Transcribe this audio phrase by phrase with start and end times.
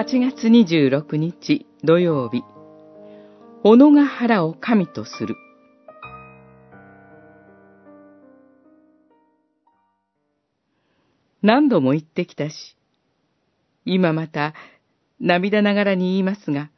[0.00, 2.42] 8月26日土曜日、
[3.62, 5.36] 斧が腹を神とする。
[11.42, 12.54] 何度も言ってきたし、
[13.84, 14.54] 今また
[15.20, 16.70] 涙ながらに言いますが、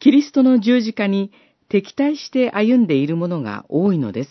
[0.00, 1.30] キリストの十字架に
[1.68, 4.30] 敵対して歩んでいる者が多いのです。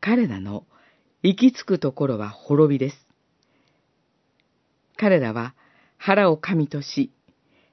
[0.00, 0.66] 彼らの
[1.24, 3.08] 行き着くところは滅びです。
[4.96, 5.56] 彼らは
[5.98, 7.10] 腹を神とし、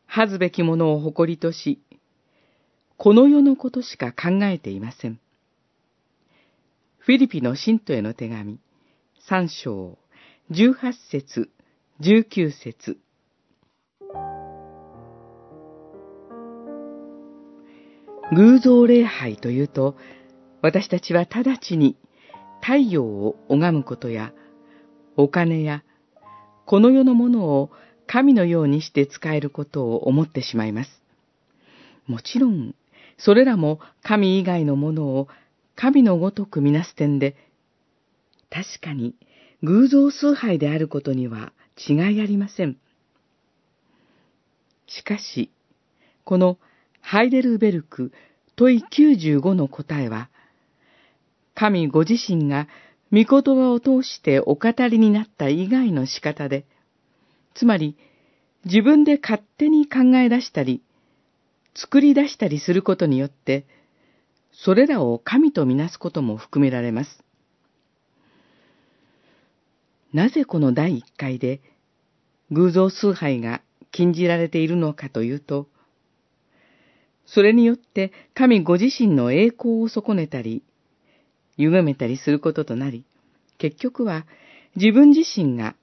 [0.05, 1.81] 恥ずべきものを誇りとし、
[2.97, 5.19] この世のことしか考えていません。
[6.99, 8.59] フィリピの信徒への手紙、
[9.27, 9.97] 三章、
[10.51, 11.49] 十八節、
[11.99, 12.97] 十九節。
[18.31, 19.95] 偶像礼拝というと、
[20.61, 21.97] 私たちは直ちに
[22.61, 24.31] 太陽を拝むことや、
[25.17, 25.83] お金や、
[26.65, 27.69] この世のものを
[28.07, 31.01] 神のようにして使えることを思ってしまいます。
[32.07, 32.75] もちろん、
[33.17, 35.27] それらも神以外のものを
[35.75, 37.35] 神のごとくみなす点で
[38.49, 39.15] 確かに
[39.63, 41.53] 偶像崇拝であることには
[41.89, 42.77] 違いありません。
[44.87, 45.51] しかし、
[46.23, 46.59] この
[47.01, 48.11] ハイデルベルク
[48.55, 50.29] 問い95の答えは、
[51.55, 52.67] 神ご自身が
[53.11, 56.65] 御言葉を通してお語りになった以外の仕方で、
[57.53, 57.97] つまり
[58.65, 60.81] 自分で勝手に考え出したり、
[61.75, 63.65] 作り出したりすることによって、
[64.51, 67.23] それらを神とみなすことも含められます。
[70.13, 71.59] なぜこの第一回で
[72.51, 73.61] 偶像崇拝が
[73.91, 75.67] 禁じられているのかというと、
[77.25, 80.63] それによって神ご自身の栄光を損ねたり、
[81.57, 83.03] 歪めたりすることとなり、
[83.57, 84.25] 結局は
[84.75, 85.75] 自分自身が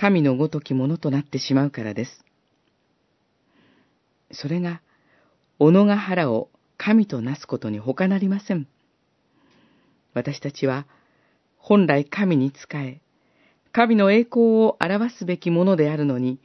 [0.00, 2.24] 神のごときものとなってしまうからです。
[4.30, 4.80] それが、
[5.58, 8.68] 小野が腹を神となすことに他なりません。
[10.14, 10.86] 私たちは、
[11.56, 13.00] 本来神に仕え、
[13.72, 16.38] 神の栄光を表すべきものであるのに、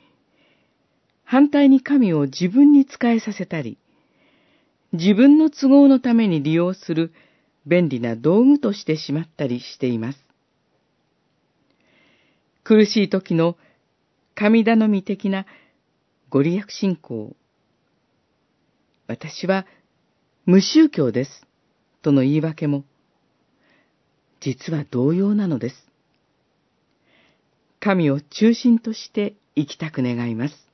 [1.24, 3.78] 反対に神を自分に仕えさせたり、
[4.94, 7.14] 自分の都合のために利用する
[7.68, 10.32] 便利な道具としてしまったりしています。
[12.63, 13.57] 苦しい時の
[14.35, 15.46] 神頼み的な
[16.29, 17.35] ご利益信仰。
[19.07, 19.66] 私は
[20.46, 21.46] 無宗教です。
[22.02, 22.84] との言い訳も、
[24.41, 25.75] 実は同様なのです。
[27.79, 30.72] 神を中心として生きたく願います。